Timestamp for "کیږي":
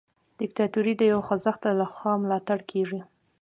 2.71-3.01